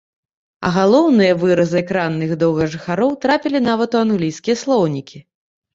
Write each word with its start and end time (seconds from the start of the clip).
А 0.69 0.71
галоўныя 0.77 1.33
выразы 1.43 1.77
экранных 1.83 2.33
доўгажыхароў 2.45 3.15
трапілі 3.27 3.65
нават 3.69 3.89
у 4.01 4.05
англійскія 4.05 4.63
слоўнікі. 4.65 5.17